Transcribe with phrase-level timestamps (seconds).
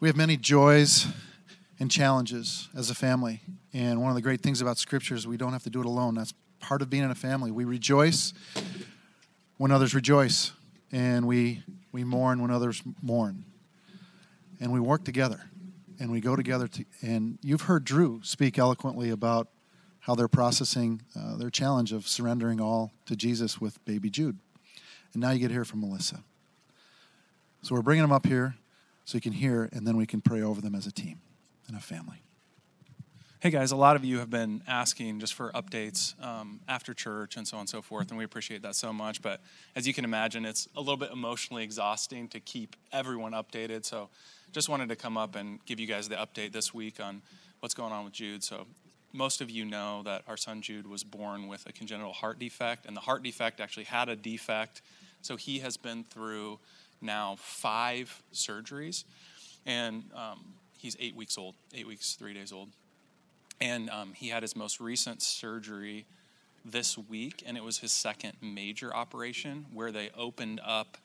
[0.00, 1.06] We have many joys
[1.78, 3.42] and challenges as a family.
[3.74, 5.84] And one of the great things about Scripture is we don't have to do it
[5.84, 6.14] alone.
[6.14, 7.50] That's part of being in a family.
[7.50, 8.32] We rejoice
[9.58, 10.52] when others rejoice,
[10.90, 11.62] and we,
[11.92, 13.44] we mourn when others mourn.
[14.58, 15.42] And we work together,
[15.98, 16.66] and we go together.
[16.66, 19.48] To, and you've heard Drew speak eloquently about
[19.98, 24.38] how they're processing uh, their challenge of surrendering all to Jesus with baby Jude.
[25.12, 26.20] And now you get to hear from Melissa.
[27.60, 28.54] So we're bringing them up here
[29.04, 31.20] so you can hear, and then we can pray over them as a team
[31.66, 32.22] and a family.
[33.40, 37.38] Hey guys, a lot of you have been asking just for updates um, after church
[37.38, 39.22] and so on and so forth, and we appreciate that so much.
[39.22, 39.40] But
[39.74, 43.86] as you can imagine, it's a little bit emotionally exhausting to keep everyone updated.
[43.86, 44.10] So
[44.52, 47.22] just wanted to come up and give you guys the update this week on
[47.60, 48.44] what's going on with Jude.
[48.44, 48.66] So
[49.14, 52.84] most of you know that our son Jude was born with a congenital heart defect,
[52.84, 54.82] and the heart defect actually had a defect.
[55.22, 56.58] So he has been through
[57.00, 59.04] now five surgeries,
[59.66, 60.40] and um,
[60.78, 62.68] he's eight weeks old, eight weeks, three days old.
[63.60, 66.06] And um, he had his most recent surgery
[66.64, 70.96] this week, and it was his second major operation where they opened up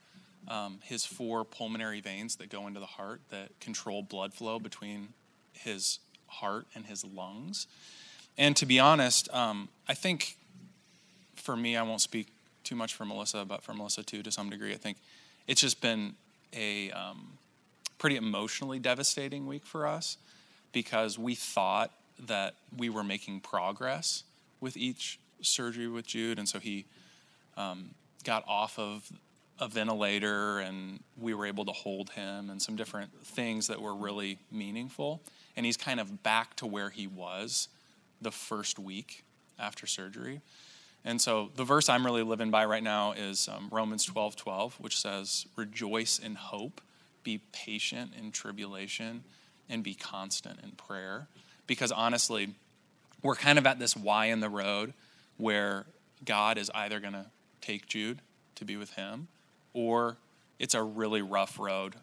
[0.47, 5.09] um, his four pulmonary veins that go into the heart that control blood flow between
[5.53, 7.67] his heart and his lungs.
[8.37, 10.37] And to be honest, um, I think
[11.35, 12.27] for me, I won't speak
[12.63, 14.97] too much for Melissa, but for Melissa too, to some degree, I think
[15.47, 16.15] it's just been
[16.53, 17.37] a um,
[17.97, 20.17] pretty emotionally devastating week for us
[20.71, 21.91] because we thought
[22.27, 24.23] that we were making progress
[24.59, 26.85] with each surgery with Jude, and so he
[27.57, 27.91] um,
[28.23, 29.09] got off of
[29.59, 33.95] a ventilator, and we were able to hold him, and some different things that were
[33.95, 35.21] really meaningful.
[35.55, 37.69] And he's kind of back to where he was
[38.21, 39.23] the first week
[39.57, 40.41] after surgery.
[41.07, 44.75] And so the verse I'm really living by right now is um, Romans 12 12,
[44.79, 46.81] which says, Rejoice in hope,
[47.23, 49.23] be patient in tribulation,
[49.69, 51.27] and be constant in prayer.
[51.67, 52.55] Because honestly,
[53.21, 54.93] we're kind of at this Y in the road
[55.37, 55.85] where
[56.25, 57.27] God is either going to
[57.61, 58.19] take Jude
[58.55, 59.27] to be with him,
[59.73, 60.17] or
[60.57, 61.95] it's a really rough road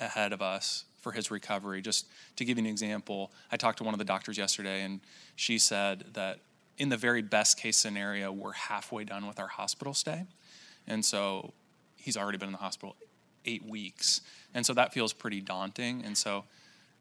[0.00, 1.82] ahead of us for his recovery.
[1.82, 2.06] Just
[2.36, 5.00] to give you an example, I talked to one of the doctors yesterday, and
[5.36, 6.40] she said that
[6.80, 10.24] in the very best case scenario, we're halfway done with our hospital stay.
[10.86, 11.52] And so
[11.98, 12.96] he's already been in the hospital
[13.44, 14.22] eight weeks.
[14.54, 16.02] And so that feels pretty daunting.
[16.02, 16.44] And so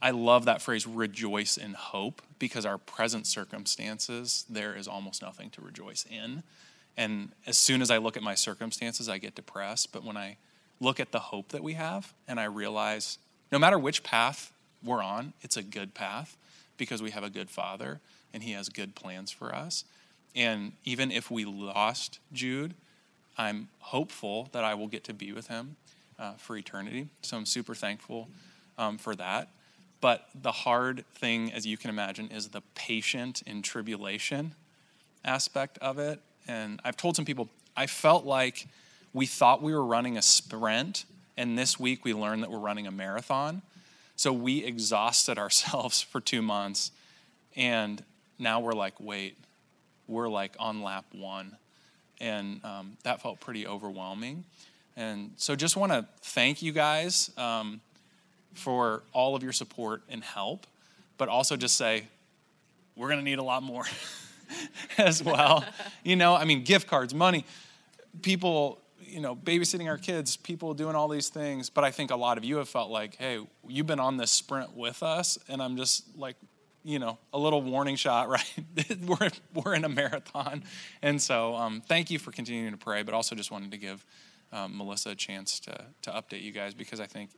[0.02, 5.50] I love that phrase, rejoice in hope, because our present circumstances, there is almost nothing
[5.52, 6.44] to rejoice in.
[6.98, 9.94] And as soon as I look at my circumstances, I get depressed.
[9.94, 10.36] But when I
[10.82, 13.18] look at the hope that we have and I realize
[13.50, 14.52] no matter which path
[14.84, 16.36] we're on, it's a good path
[16.76, 18.02] because we have a good father
[18.34, 19.84] and He has good plans for us.
[20.36, 22.76] And even if we lost Jude,
[23.38, 25.78] I'm hopeful that I will get to be with him
[26.20, 27.08] uh, for eternity.
[27.22, 28.28] So I'm super thankful
[28.78, 29.50] um, for that.
[30.02, 34.56] But the hard thing, as you can imagine, is the patient in tribulation
[35.26, 36.22] aspect of it.
[36.48, 38.68] And I've told some people, I felt like
[39.14, 41.06] we thought we were running a sprint,
[41.38, 43.62] and this week we learned that we're running a marathon.
[44.16, 46.92] So we exhausted ourselves for two months.
[47.56, 48.04] And
[48.40, 49.38] now we're like, wait,
[50.08, 51.56] we're like on lap one.
[52.20, 54.46] And um, that felt pretty overwhelming.
[54.98, 57.80] And so just want to thank you guys um,
[58.54, 60.68] for all of your support and help,
[61.18, 62.04] but also just say,
[62.96, 63.86] we're going to need a lot more
[64.98, 65.64] as well.
[66.04, 67.46] you know, I mean, gift cards, money,
[68.22, 71.70] people, you know, babysitting our kids, people doing all these things.
[71.70, 74.32] But I think a lot of you have felt like, hey, you've been on this
[74.32, 76.36] sprint with us, and I'm just like
[76.84, 78.54] you know, a little warning shot, right?
[79.06, 80.64] we're, we're in a marathon.
[81.02, 84.06] And so um, thank you for continuing to pray, but also just wanted to give
[84.52, 87.32] um, Melissa a chance to, to update you guys because I think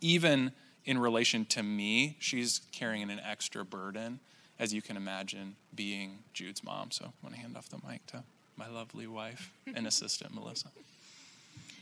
[0.00, 0.52] even
[0.84, 4.20] in relation to me, she's carrying an extra burden,
[4.58, 6.90] as you can imagine, being Jude's mom.
[6.90, 8.24] So I'm going to hand off the mic to
[8.56, 10.68] my lovely wife and assistant, Melissa.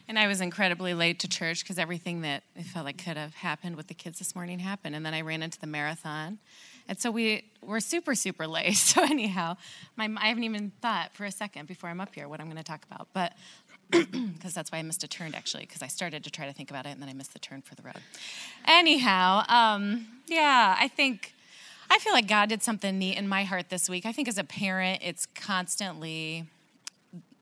[0.08, 3.34] And I was incredibly late to church because everything that I felt like could have
[3.34, 4.96] happened with the kids this morning happened.
[4.96, 6.38] And then I ran into the marathon.
[6.90, 8.76] And so we were super, super late.
[8.90, 9.56] So, anyhow,
[9.96, 12.56] my, I haven't even thought for a second before I'm up here what I'm going
[12.56, 13.06] to talk about.
[13.14, 13.32] But
[13.90, 16.68] because that's why I missed a turn actually, because I started to try to think
[16.68, 18.00] about it and then I missed the turn for the road.
[18.66, 21.34] Anyhow, um, yeah, I think.
[21.92, 24.06] I feel like God did something neat in my heart this week.
[24.06, 26.44] I think as a parent, it's constantly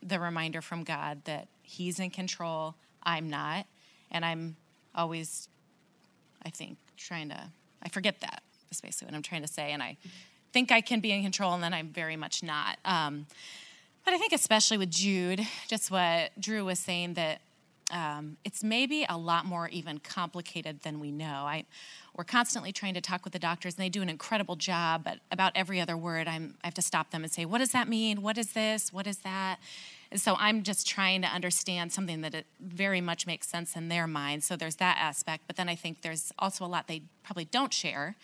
[0.02, 3.66] the reminder from God that He's in control, I'm not.
[4.10, 4.56] And I'm
[4.94, 5.48] always,
[6.42, 7.50] I think, trying to,
[7.82, 8.42] I forget that,
[8.80, 9.72] basically what I'm trying to say.
[9.72, 9.96] And I
[10.52, 12.78] think I can be in control, and then I'm very much not.
[12.84, 13.26] Um,
[14.04, 17.40] but I think, especially with Jude, just what Drew was saying, that
[17.90, 21.44] um, it's maybe a lot more even complicated than we know.
[21.46, 21.64] I,
[22.14, 25.04] we're constantly trying to talk with the doctors, and they do an incredible job.
[25.04, 27.72] But about every other word, I'm, I have to stop them and say, "What does
[27.72, 28.22] that mean?
[28.22, 28.92] What is this?
[28.92, 29.58] What is that?"
[30.10, 33.88] And so I'm just trying to understand something that it very much makes sense in
[33.88, 34.42] their mind.
[34.42, 35.44] So there's that aspect.
[35.46, 38.16] But then I think there's also a lot they probably don't share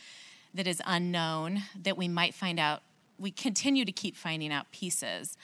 [0.55, 2.83] that is unknown that we might find out.
[3.19, 5.37] We continue to keep finding out pieces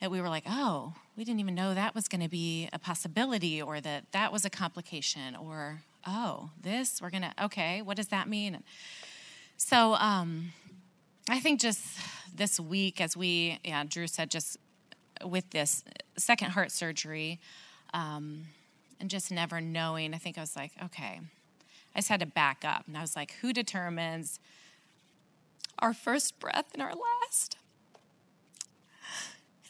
[0.00, 2.78] that we were like, oh, we didn't even know that was going to be a
[2.78, 7.96] possibility or that that was a complication or, oh, this, we're going to, okay, what
[7.96, 8.62] does that mean?
[9.56, 10.52] So um,
[11.30, 11.82] I think just
[12.34, 14.58] this week, as we, yeah, Drew said, just
[15.24, 15.82] with this
[16.18, 17.40] second heart surgery
[17.94, 18.44] um,
[19.00, 21.20] and just never knowing, I think I was like, okay,
[21.96, 22.84] I just had to back up.
[22.86, 24.38] And I was like, who determines
[25.78, 27.56] our first breath and our last?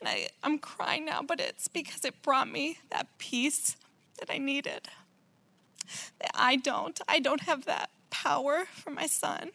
[0.00, 3.76] And I, I'm crying now, but it's because it brought me that peace
[4.18, 4.88] that I needed.
[6.18, 7.00] That I don't.
[7.08, 9.50] I don't have that power for my son.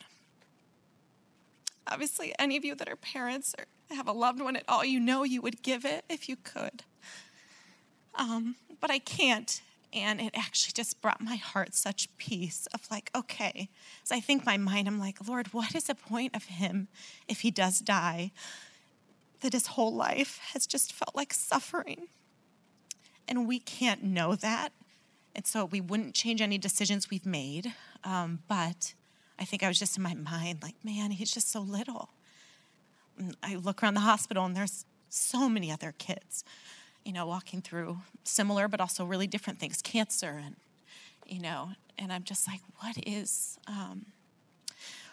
[1.86, 5.02] Obviously, any of you that are parents or have a loved one at all, you
[5.02, 6.84] know you would give it if you could.
[8.16, 9.62] Um, but I can't.
[9.94, 13.70] And it actually just brought my heart such peace of like, okay.
[14.04, 16.88] so I think my mind, I'm like, Lord, what is the point of him
[17.28, 18.32] if he does die?
[19.42, 22.08] that his whole life has just felt like suffering.
[23.28, 24.72] And we can't know that.
[25.36, 27.74] And so we wouldn't change any decisions we've made.
[28.04, 28.94] Um, but
[29.40, 32.10] I think I was just in my mind like, man, he's just so little.
[33.18, 36.44] And I look around the hospital and there's so many other kids,
[37.06, 40.56] you know, walking through similar but also really different things, cancer and,
[41.26, 44.06] you know, and I'm just like, what is, um,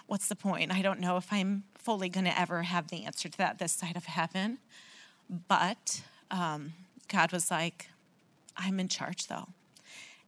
[0.06, 0.73] what's the point?
[0.73, 3.73] I don't know if I'm fully going to ever have the answer to that this
[3.73, 4.58] side of heaven.
[5.49, 6.73] But um,
[7.08, 7.88] God was like,
[8.56, 9.49] I'm in charge though.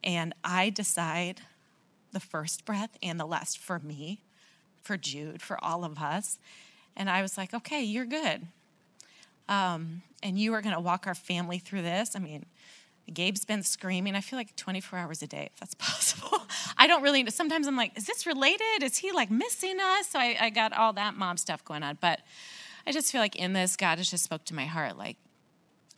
[0.04, 1.42] And I decide
[2.12, 4.20] the first breath and the last for me,
[4.82, 6.38] for Jude, for all of us.
[6.96, 8.48] And I was like, okay, you're good.
[9.50, 12.16] Um, and you are going to walk our family through this.
[12.16, 12.46] I mean,
[13.12, 16.38] Gabe's been screaming, I feel like 24 hours a day, if that's possible.
[16.78, 18.82] I don't really, sometimes I'm like, is this related?
[18.82, 20.08] Is he like missing us?
[20.08, 21.98] So I, I got all that mom stuff going on.
[22.00, 22.20] But
[22.86, 25.16] I just feel like in this, God has just spoke to my heart, like,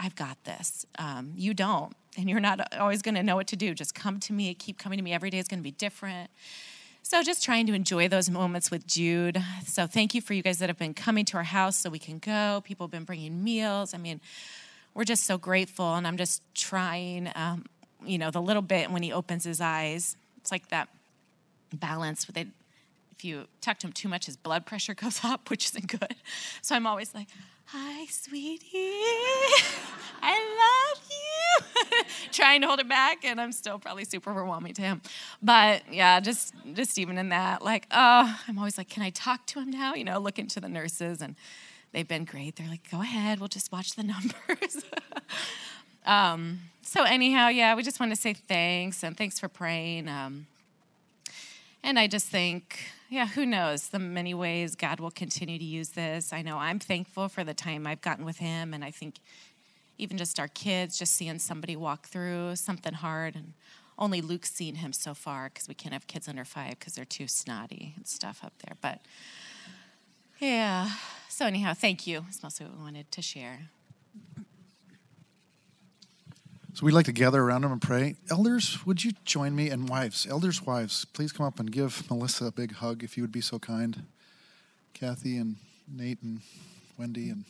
[0.01, 0.85] I've got this.
[0.99, 1.95] Um, you don't.
[2.17, 3.73] And you're not always going to know what to do.
[3.73, 4.53] Just come to me.
[4.55, 5.13] Keep coming to me.
[5.13, 6.31] Every day is going to be different.
[7.05, 9.43] So just trying to enjoy those moments with Jude.
[9.67, 11.99] So thank you for you guys that have been coming to our house so we
[11.99, 12.63] can go.
[12.65, 13.93] People have been bringing meals.
[13.93, 14.21] I mean,
[14.95, 15.95] we're just so grateful.
[15.95, 17.67] And I'm just trying, um,
[18.05, 20.17] you know, the little bit when he opens his eyes.
[20.39, 20.89] It's like that
[21.73, 22.27] balance.
[22.27, 22.49] With it.
[23.11, 26.15] If you talk to him too much, his blood pressure goes up, which isn't good.
[26.63, 27.29] So I'm always like,
[27.67, 28.69] hi, sweetie.
[30.23, 31.32] I love you.
[32.33, 35.03] trying to hold it back, and I'm still probably super overwhelming to him.
[35.43, 39.47] But yeah, just just even in that, like, oh, I'm always like, can I talk
[39.47, 39.95] to him now?
[39.95, 41.37] You know, looking to the nurses and
[41.93, 42.57] they've been great.
[42.57, 44.85] They're like, go ahead, we'll just watch the numbers.
[46.07, 50.09] um, so, anyhow, yeah, we just want to say thanks and thanks for praying.
[50.09, 50.47] Um,
[51.85, 52.79] and I just think,
[53.09, 56.33] yeah, who knows the many ways God will continue to use this.
[56.33, 59.17] I know I'm thankful for the time I've gotten with Him, and I think
[60.03, 63.55] even just our kids, just seeing somebody walk through something hard, and
[63.99, 67.05] only Luke's seen him so far because we can't have kids under five because they're
[67.05, 68.77] too snotty and stuff up there.
[68.81, 69.01] But
[70.41, 70.91] yeah,
[71.29, 72.23] so, anyhow, thank you.
[72.23, 73.71] That's mostly what we wanted to share.
[76.75, 78.17] So we'd like to gather around him and pray.
[78.31, 79.69] Elders, would you join me?
[79.69, 83.23] And wives, elders' wives, please come up and give Melissa a big hug if you
[83.23, 84.05] would be so kind.
[84.95, 86.41] Kathy and Nate and
[86.99, 87.45] Wendy and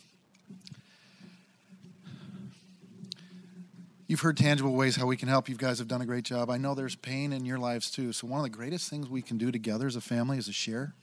[4.05, 5.47] You've heard tangible ways how we can help.
[5.47, 6.49] You guys have done a great job.
[6.49, 8.11] I know there's pain in your lives too.
[8.11, 10.53] So one of the greatest things we can do together as a family is to
[10.53, 10.93] share,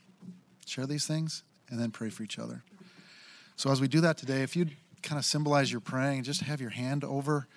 [0.67, 2.63] share these things, and then pray for each other.
[3.55, 6.61] So as we do that today, if you'd kind of symbolize your praying, just have
[6.61, 7.47] your hand over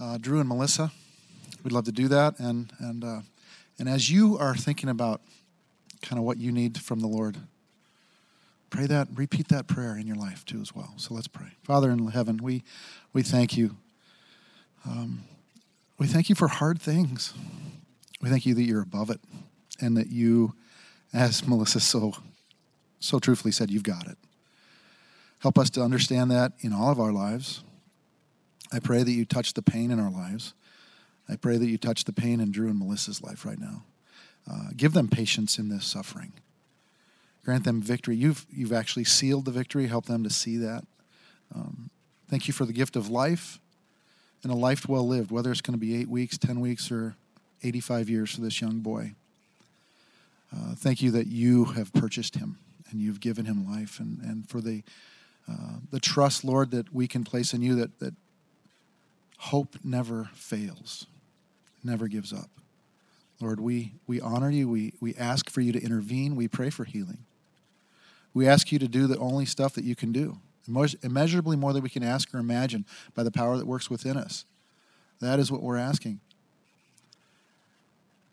[0.00, 0.90] uh, Drew and Melissa.
[1.62, 2.38] We'd love to do that.
[2.38, 3.20] And and uh,
[3.78, 5.20] and as you are thinking about
[6.00, 7.36] kind of what you need from the Lord,
[8.70, 10.94] pray that, repeat that prayer in your life too as well.
[10.96, 11.52] So let's pray.
[11.62, 12.64] Father in heaven, we
[13.12, 13.76] we thank you.
[14.86, 15.24] Um,
[15.98, 17.34] we thank you for hard things.
[18.20, 19.20] We thank you that you're above it,
[19.80, 20.54] and that you,
[21.12, 22.14] as Melissa so
[23.02, 24.16] so truthfully said, you've got it.
[25.40, 27.64] Help us to understand that in all of our lives.
[28.72, 30.54] I pray that you touch the pain in our lives.
[31.28, 33.82] I pray that you touch the pain in Drew and Melissa's life right now.
[34.50, 36.32] Uh, give them patience in this suffering.
[37.44, 38.16] Grant them victory.
[38.16, 39.88] You've, you've actually sealed the victory.
[39.88, 40.84] Help them to see that.
[41.54, 41.90] Um,
[42.30, 43.58] thank you for the gift of life.
[44.42, 47.16] And a life well lived, whether it's going to be eight weeks, 10 weeks, or
[47.62, 49.14] 85 years for this young boy.
[50.54, 52.58] Uh, thank you that you have purchased him
[52.90, 54.82] and you've given him life, and, and for the,
[55.50, 58.14] uh, the trust, Lord, that we can place in you that, that
[59.38, 61.06] hope never fails,
[61.82, 62.50] never gives up.
[63.40, 64.68] Lord, we, we honor you.
[64.68, 66.36] We, we ask for you to intervene.
[66.36, 67.24] We pray for healing.
[68.34, 71.82] We ask you to do the only stuff that you can do, immeasurably more than
[71.82, 74.44] we can ask or imagine by the power that works within us.
[75.20, 76.20] That is what we're asking.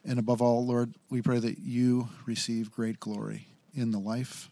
[0.05, 4.49] And above all, Lord, we pray that you receive great glory in the life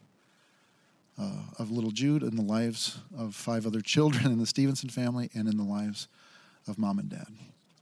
[1.20, 5.30] uh, of little Jude, in the lives of five other children in the Stevenson family,
[5.34, 6.08] and in the lives
[6.68, 7.28] of mom and dad.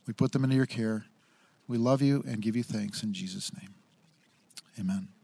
[0.07, 1.05] We put them into your care.
[1.67, 3.73] We love you and give you thanks in Jesus' name.
[4.79, 5.14] Amen.